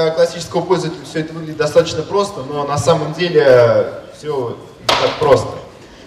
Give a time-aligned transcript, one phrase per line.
[0.00, 5.18] для классического пользователя все это выглядит достаточно просто, но на самом деле все не так
[5.18, 5.48] просто.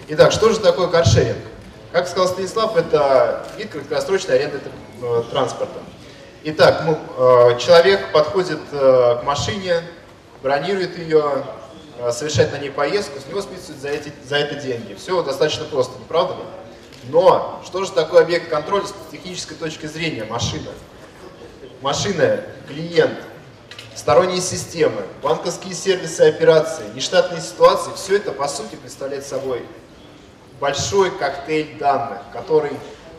[0.08, 1.38] Итак, что же такое каршеринг?
[1.92, 4.60] Как сказал Станислав, это вид краткосрочной аренды
[5.00, 5.78] э, транспорта.
[6.42, 9.80] Итак, ну, э, человек подходит э, к машине,
[10.42, 11.44] бронирует ее,
[12.10, 14.94] совершает на ней поездку, с него списывают за, эти, за это деньги.
[14.94, 16.40] Все достаточно просто, не правда ли?
[17.10, 20.24] Но что же такое объект контроля с технической точки зрения?
[20.24, 20.70] Машина.
[21.80, 23.18] Машина, клиент,
[23.94, 29.64] сторонние системы, банковские сервисы операции, нештатные ситуации, все это по сути представляет собой
[30.60, 32.72] большой коктейль данных, который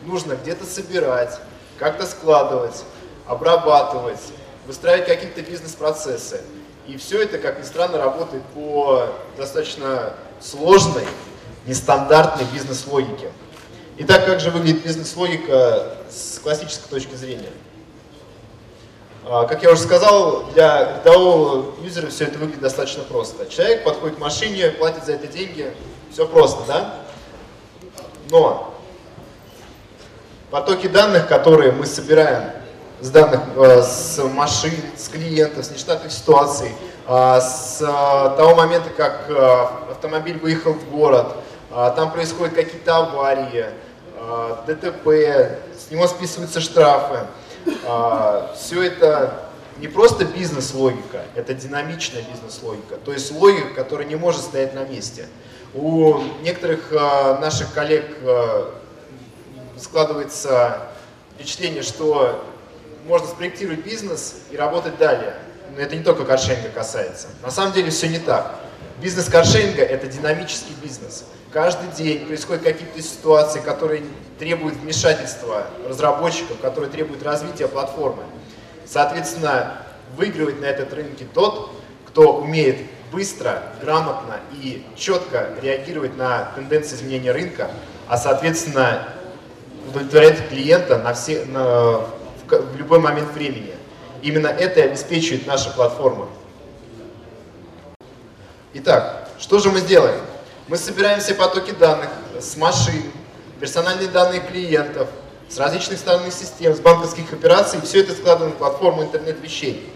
[0.03, 1.39] нужно где-то собирать,
[1.77, 2.83] как-то складывать,
[3.27, 4.21] обрабатывать,
[4.65, 6.41] выстраивать какие-то бизнес-процессы.
[6.87, 11.05] И все это, как ни странно, работает по достаточно сложной,
[11.65, 13.31] нестандартной бизнес-логике.
[13.97, 17.49] Итак, как же выглядит бизнес-логика с классической точки зрения?
[19.27, 23.47] А, как я уже сказал, для рядового юзера все это выглядит достаточно просто.
[23.47, 25.73] Человек подходит к машине, платит за это деньги,
[26.11, 26.93] все просто, да?
[28.29, 28.71] Но
[30.51, 32.51] потоки данных, которые мы собираем
[33.01, 36.69] с данных э, с машин, с клиентов, с нештатных ситуаций,
[37.07, 39.27] э, с э, того момента, как
[39.89, 41.35] автомобиль выехал в город,
[41.71, 43.65] там происходят какие-то аварии,
[44.67, 47.25] ДТП, с него списываются штрафы.
[48.55, 49.41] Все это
[49.77, 55.27] не просто бизнес-логика, это динамичная бизнес-логика, то есть логика, которая не может стоять на месте.
[55.73, 58.05] У некоторых наших коллег
[59.77, 60.87] складывается
[61.35, 62.45] впечатление, что
[63.05, 65.35] можно спроектировать бизнес и работать далее.
[65.75, 67.27] Но это не только каршеринга касается.
[67.43, 68.55] На самом деле все не так.
[69.01, 71.25] Бизнес каршеринга– это динамический бизнес.
[71.55, 74.03] Каждый день происходят какие-то ситуации, которые
[74.37, 78.23] требуют вмешательства разработчиков, которые требуют развития платформы.
[78.85, 79.77] Соответственно,
[80.17, 81.71] выигрывает на этот рынке тот,
[82.07, 82.79] кто умеет
[83.09, 87.71] быстро, грамотно и четко реагировать на тенденции изменения рынка,
[88.09, 89.07] а соответственно
[89.87, 92.01] удовлетворять клиента на все, на,
[92.49, 93.75] в любой момент времени.
[94.21, 96.27] Именно это и обеспечивает наша платформа.
[98.73, 100.19] Итак, что же мы сделаем?
[100.67, 102.09] Мы собираем все потоки данных
[102.39, 103.03] с машин,
[103.59, 105.07] персональные данные клиентов,
[105.47, 109.87] с различных сторонних систем, с банковских операций, все это складываем в платформу интернет-вещей.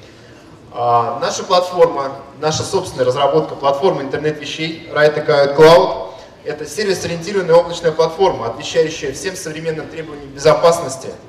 [0.71, 5.25] А, наша платформа, наша собственная разработка платформы интернет-вещей Right
[5.57, 6.11] Cloud–
[6.45, 11.09] это сервис-ориентированная облачная платформа, отвечающая всем современным требованиям безопасности–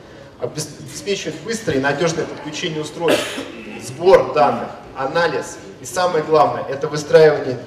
[0.41, 3.25] обеспечивает быстрое и надежное подключение устройств,
[3.83, 7.59] сбор данных, анализ и самое главное, это выстраивание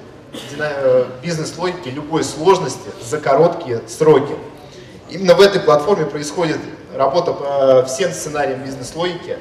[1.21, 4.35] бизнес-логики любой сложности за короткие сроки.
[5.09, 6.57] Именно в этой платформе происходит
[6.95, 9.37] работа по всем сценариям бизнес-логики.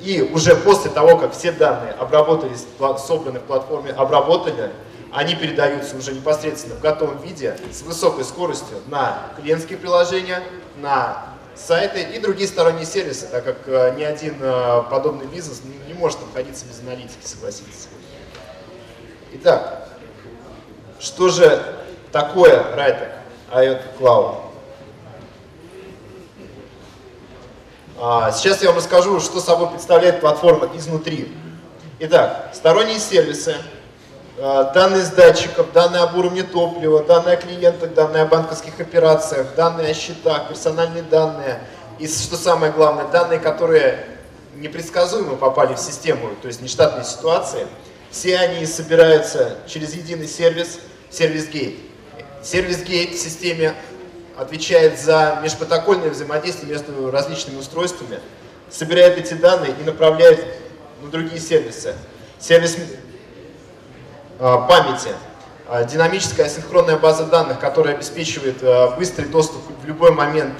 [0.00, 2.64] И уже после того, как все данные обработались,
[3.06, 4.70] собраны в платформе, обработали,
[5.12, 10.42] они передаются уже непосредственно в готовом виде с высокой скоростью на клиентские приложения,
[10.76, 15.94] на сайты и другие сторонние сервисы, так как э, ни один э, подобный бизнес не
[15.94, 17.88] может обходиться без аналитики, согласитесь.
[19.32, 19.89] Итак,
[21.00, 21.62] что же
[22.12, 23.10] такое Raytech
[23.52, 24.36] IoT Cloud?
[27.98, 31.34] А, сейчас я вам расскажу, что собой представляет платформа изнутри.
[31.98, 33.56] Итак, сторонние сервисы,
[34.42, 39.48] Э, данные с датчиков, данные об уровне топлива, данные о клиентах, данные о банковских операциях,
[39.54, 41.60] данные о счетах, персональные данные
[41.98, 44.02] и, что самое главное, данные, которые
[44.54, 47.66] непредсказуемо попали в систему, то есть нештатные ситуации,
[48.10, 50.78] все они собираются через единый сервис,
[51.10, 51.78] сервис Gate.
[52.42, 53.74] Сервис Gate в системе
[54.36, 58.20] отвечает за межпротокольное взаимодействие между различными устройствами,
[58.70, 60.44] собирает эти данные и направляет
[61.02, 61.94] на другие сервисы.
[62.38, 62.76] Сервис
[64.42, 65.10] Э, памяти.
[65.68, 70.54] Э, динамическая синхронная база данных, которая обеспечивает э, быстрый доступ в любой момент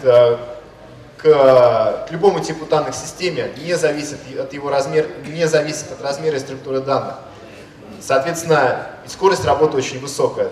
[1.16, 6.36] к любому типу данных в системе, не зависит от его размера, не зависит от размера
[6.36, 7.16] и структуры данных.
[8.00, 10.50] Соответственно, скорость работы очень высокая.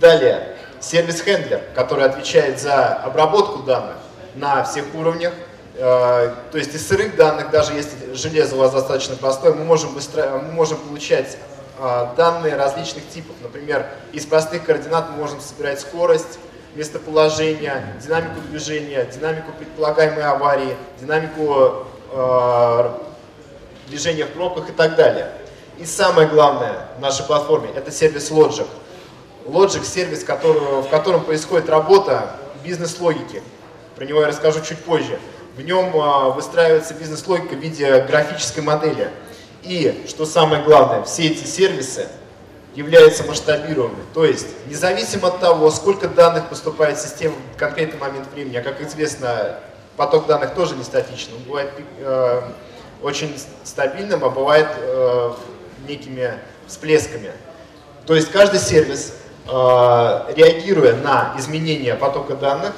[0.00, 3.96] Далее, сервис-хендлер, который отвечает за обработку данных
[4.34, 5.32] на всех уровнях.
[5.76, 10.42] То есть из сырых данных, даже если железо у вас достаточно простое, мы можем, быстро,
[10.44, 11.38] мы можем получать
[11.82, 13.34] а, данные различных типов.
[13.42, 16.38] Например, из простых координат мы можем собирать скорость,
[16.74, 22.90] местоположение, динамику движения, динамику предполагаемой аварии, динамику э,
[23.88, 25.32] движения в пробках и так далее.
[25.80, 28.66] И самое главное в нашей платформе– это сервис Logic.
[29.46, 33.42] Logic– сервис, который, в котором происходит работа бизнес-логики.
[33.96, 35.18] Про него я расскажу чуть позже.
[35.56, 39.10] В нем э, выстраивается бизнес-логика в виде графической модели–
[39.62, 42.08] И, что самое главное, все эти сервисы
[42.74, 44.04] являются масштабируемыми.
[44.14, 48.62] То есть, независимо от того, сколько данных поступает в систему в конкретный момент времени, а
[48.62, 49.58] как известно,
[49.96, 52.42] поток данных тоже не статичный, он бывает э,
[53.02, 55.32] очень стабильным, а бывает э,
[55.86, 56.34] некими
[56.66, 57.32] всплесками.
[58.06, 59.14] То есть каждый сервис,
[59.46, 62.72] э, реагируя на изменения потока данных,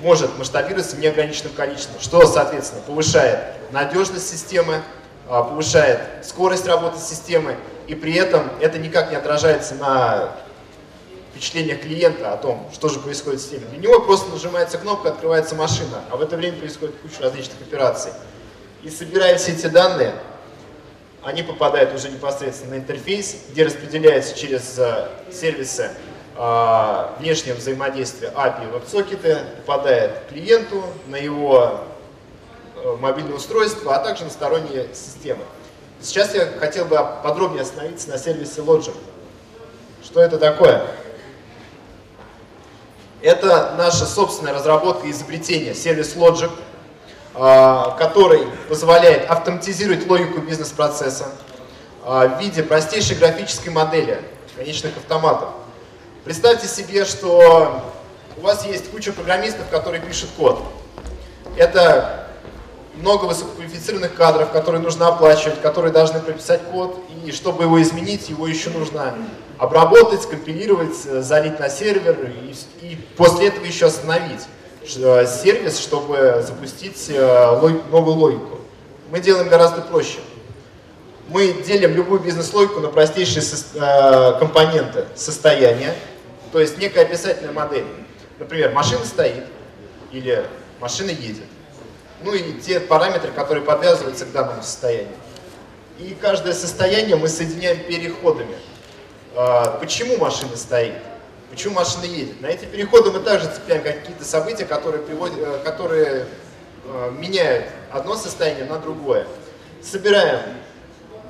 [0.00, 3.40] может масштабироваться в неограниченном количестве, что, соответственно, повышает
[3.70, 4.82] надежность системы,
[5.28, 7.56] а, повышает скорость работы системы,
[7.86, 10.32] и при этом это никак не отражается на
[11.30, 13.66] впечатлениях клиента о том, что же происходит в системе.
[13.70, 18.12] Для него просто нажимается кнопка, открывается машина, а в это время происходит куча различных операций.
[18.82, 20.14] И собирая все эти данные,
[21.26, 25.90] они попадают уже непосредственно на интерфейс, где распределяются через э, сервисы
[26.36, 31.80] э, внешнего взаимодействия API и веб-сокеты, попадает клиенту на его
[32.76, 35.42] э, мобильное устройство, а также на сторонние системы.
[36.00, 38.94] Сейчас я хотел бы подробнее остановиться на сервисе Logic.
[40.04, 40.86] Что это такое?
[43.20, 46.52] Это наша собственная разработка и изобретение, сервис Logic,
[47.36, 51.26] который позволяет автоматизировать логику бизнес-процесса
[52.02, 54.22] а, в виде простейшей графической модели
[54.56, 55.50] конечных автоматов.
[56.24, 57.82] Представьте себе, что
[58.38, 60.62] у вас есть куча программистов, которые пишут код.
[61.58, 62.26] Это
[62.94, 68.46] много высококвалифицированных кадров, которые нужно оплачивать, которые должны прописать код, и чтобы его изменить, его
[68.46, 69.14] еще нужно
[69.58, 72.54] обработать, скомпилировать, э, залить на сервер, и,
[72.86, 74.46] и после этого еще остановить
[74.88, 77.60] сервис, чтобы запустить э,
[77.90, 78.58] новую логику.
[79.10, 80.18] Мы делаем гораздо проще.
[81.28, 83.42] Мы делим любую бизнес-логику на простейшие
[84.38, 85.94] компоненты состояния,
[86.52, 87.84] то есть некая описательная модель.
[88.38, 89.44] Например, машина стоит
[90.12, 90.46] или
[90.80, 91.44] машина едет
[92.22, 95.14] ну и те параметры, которые подвязываются к данному состоянию.
[95.98, 98.56] И каждое состояние мы соединяем переходами.
[99.34, 100.94] А, почему машина стоит?
[101.50, 102.40] Почему машина едет?
[102.40, 106.26] На эти переходы мы также цепляем какие-то события, которые, приводят, э, которые
[106.84, 109.26] э, меняют одно состояние на другое.
[109.82, 110.40] Собираем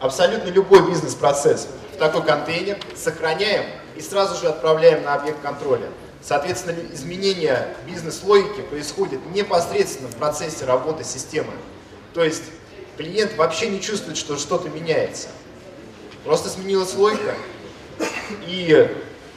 [0.00, 5.88] абсолютно любой бизнес-процесс в такой контейнер, сохраняем и сразу же отправляем на объект контроля.
[6.22, 11.52] Соответственно, изменение бизнес-логики происходит непосредственно в процессе работы системы.
[12.14, 12.42] То есть
[12.96, 15.28] клиент вообще не чувствует, что что-то меняется.
[16.24, 17.34] Просто сменилась логика.
[18.46, 18.92] И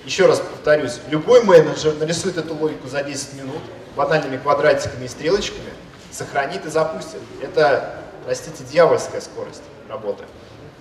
[0.06, 3.62] еще раз повторюсь, любой менеджер нарисует эту логику за 10 минут
[3.96, 5.70] банальными квадратиками и стрелочками,
[6.12, 7.20] сохранит и запустит.
[7.42, 10.24] Это, простите, дьявольская скорость работы.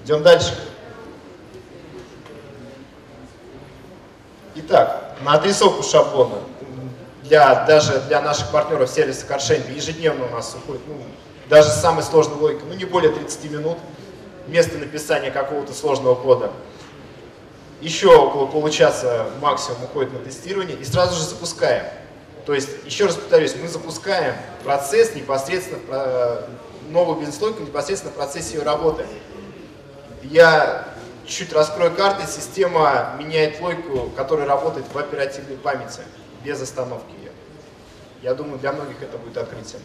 [0.04, 0.56] Идем дальше.
[4.54, 6.38] Итак, на отрисовку шаблона
[7.22, 11.02] для, даже для наших партнеров сервиса CarSharing ежедневно у нас уходит, ну,
[11.48, 13.78] даже с самой сложной ну не более 30 минут
[14.46, 16.50] вместо написания какого-то сложного кода.
[17.80, 21.86] Еще около получаса максимум уходит на тестирование и сразу же запускаем.
[22.44, 24.34] То есть, еще раз повторюсь, мы запускаем
[24.64, 26.42] процесс непосредственно, э,
[26.88, 29.06] новую бизнес-логику непосредственно в процессе ее работы.
[30.22, 30.88] Я
[31.26, 36.00] чуть раскрою карты, система меняет логику, которая работает в оперативной памяти,
[36.42, 37.30] без остановки ее.
[38.23, 39.82] Я думаю, для многих это будет открытием.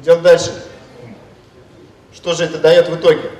[0.00, 0.52] Идем дальше.
[2.12, 3.30] Что же это дает в итоге?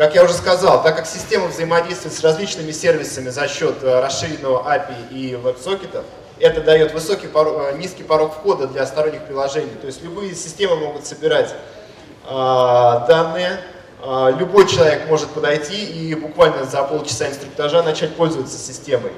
[0.00, 4.66] Как я уже сказал, так как система взаимодействует с различными сервисами за счет э, расширенного
[4.66, 6.06] API и веб-сокетов,
[6.38, 9.72] это дает высокий порог, э, низкий порог входа для сторонних приложений.
[9.78, 13.60] То есть любые системы могут собирать э, данные,
[14.00, 19.12] а, любой человек может подойти и буквально за полчаса инструктажа начать пользоваться системой.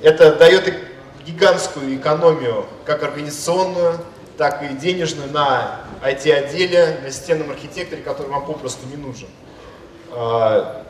[0.00, 0.72] Это дает
[1.26, 3.98] гигантскую экономию, как организационную,
[4.38, 9.28] так и денежную на IT-отделе, на системном архитекторе, который вам попросту не нужен.
[10.12, 10.86] А,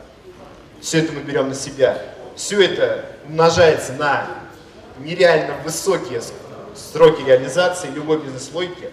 [0.81, 2.01] Все это мы берем на себя.
[2.35, 4.27] Все это умножается на
[4.99, 6.21] нереально высокие
[6.75, 8.89] сроки реализации любой бизнес-логики.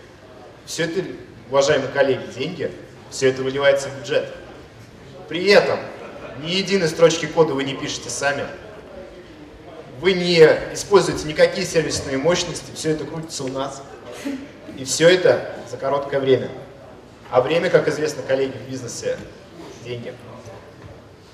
[0.67, 1.03] Все это,
[1.51, 2.71] уважаемые коллеги, деньги–
[3.11, 4.29] все это выливается в бюджет.
[5.29, 5.79] При этом
[6.43, 8.45] ни единой строчки кода вы не пишете сами.
[10.01, 10.39] Вы не
[10.73, 13.83] используете никакие сервисные мощности, все это крутится у нас.
[14.79, 16.49] И все это за короткое время.
[17.33, 19.19] А время, как известно, коллеги в бизнесе,
[19.85, 20.15] деньги.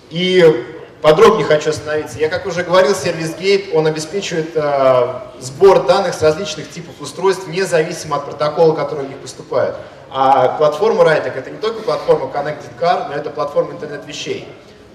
[0.09, 0.65] И
[1.03, 2.19] подробнее хочу остановиться.
[2.19, 7.47] Я, как уже говорил, сервис Gate, он обеспечивает э, сбор данных с различных типов устройств,
[7.47, 9.75] независимо от протокола, который у них поступает.
[10.11, 14.49] А платформа Raytech это не только платформа Connected Car, но это платформа интернет вещей.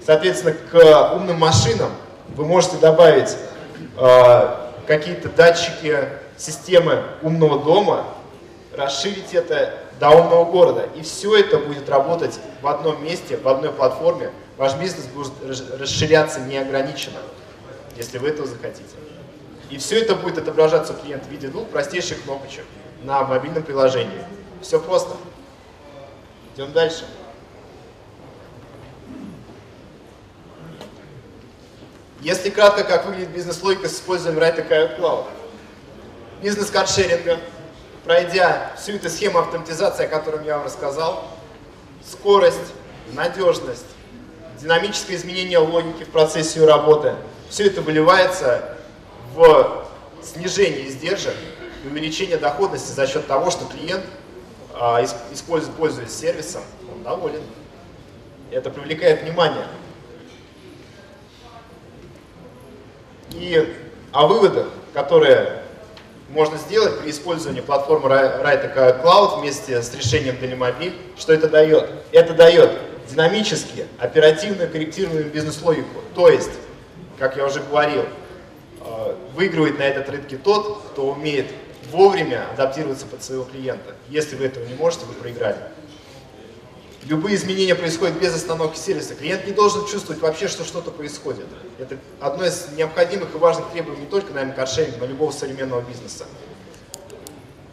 [0.04, 1.90] Соответственно, к умным машинам
[2.34, 3.36] вы можете добавить
[3.96, 4.54] э,
[4.88, 5.98] какие-то датчики,
[6.36, 8.06] системы умного дома,
[8.72, 10.88] расширить это до умного города.
[10.96, 14.30] И все это будет работать в одном месте, в одной платформе.
[14.56, 15.32] Ваш бизнес будет
[15.78, 17.18] расширяться неограниченно,
[17.96, 18.84] если вы этого захотите.
[19.70, 22.64] И все это будет отображаться у клиента в виде двух простейших кнопочек
[23.02, 24.24] на мобильном приложении.
[24.60, 25.16] Все просто.
[26.54, 27.04] Идем дальше.
[32.20, 35.24] Если кратко, как выглядит бизнес-логика с использованием Right Cloud.
[36.42, 37.38] Бизнес каршеринга,
[38.04, 41.28] пройдя всю эту схему автоматизации, о которой я вам рассказал,
[42.04, 42.72] скорость,
[43.12, 43.86] надежность,
[44.60, 47.14] динамическое изменение логики в процессе ее работы,
[47.48, 48.76] все это выливается
[49.34, 49.86] в
[50.22, 51.34] снижение издержек
[51.84, 54.04] и увеличение доходности за счет того, что клиент,
[54.74, 57.42] а, использует, пользуясь сервисом, он доволен.
[58.50, 59.66] Это привлекает внимание.
[63.32, 63.76] И
[64.12, 65.59] о выводах, которые
[66.32, 71.90] можно сделать при использовании платформы Right Cloud вместе с решением Telemobile, что это дает?
[72.12, 72.70] Это дает
[73.10, 76.00] динамически, оперативную корректируемую бизнес-логику.
[76.14, 76.52] То есть,
[77.18, 78.04] как я уже говорил,
[78.80, 81.46] э, выигрывает на этот рынке тот, кто умеет
[81.90, 83.94] вовремя адаптироваться под своего клиента.
[84.08, 85.58] Если вы этого не можете, вы проиграли.
[87.04, 89.14] Любые изменения происходят без остановки сервиса.
[89.14, 91.46] Клиент не должен чувствовать вообще, что что-то происходит.
[91.78, 96.26] Это одно из необходимых и важных требований не только, наверное, каршеринга, но любого современного бизнеса.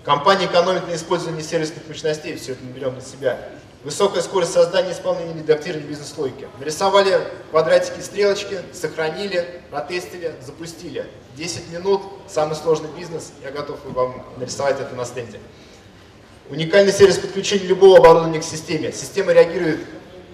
[0.05, 3.37] Компания экономит на использовании сервисных мощностей, все это мы берем на себя.
[3.83, 6.47] Высокая скорость создания, исполнения и редактирования бизнес-логики.
[6.59, 7.19] Нарисовали
[7.51, 11.05] квадратики, стрелочки, сохранили, протестили, запустили.
[11.35, 15.39] 10 минут, самый сложный бизнес, я готов вам нарисовать это на стенде.
[16.49, 18.93] Уникальный сервис подключения любого оборудования к системе.
[18.93, 19.81] Система реагирует,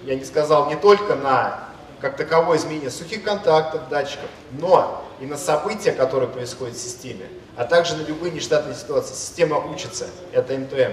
[0.05, 5.37] я не сказал, не только на как таковое изменение сухих контактов, датчиков, но и на
[5.37, 9.15] события, которые происходят в системе, а также на любые нештатные ситуации.
[9.15, 10.91] Система учится, это МТМ.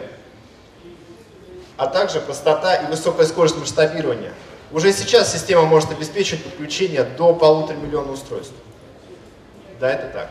[1.76, 4.32] А также простота и высокая скорость масштабирования.
[4.72, 8.54] Уже сейчас система может обеспечить подключение до полутора миллиона устройств.
[9.80, 10.30] Да, это так.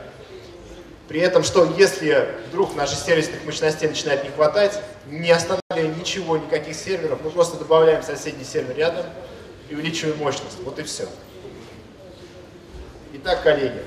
[1.09, 6.75] При этом, что если вдруг наших сервисных мощностей начинает не хватать, не останавливаем ничего, никаких
[6.75, 9.07] серверов, мы просто добавляем соседний сервер рядом
[9.69, 10.59] и увеличиваем мощность.
[10.63, 11.07] Вот и все.
[13.13, 13.81] Итак, коллеги,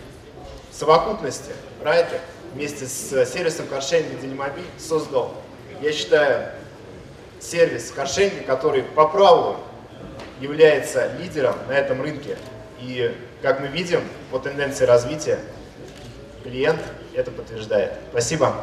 [0.72, 2.18] в совокупности Райтер
[2.54, 5.32] вместе с сервисом каршеринга Dynamobile создал,
[5.80, 6.48] я считаю,
[7.38, 9.58] сервис каршеринга, который по праву
[10.40, 12.36] является лидером на этом рынке.
[12.80, 14.00] И, как мы видим,
[14.32, 15.38] по тенденции развития,
[16.42, 16.80] клиент
[17.14, 17.92] это подтверждает.
[18.10, 18.54] Спасибо.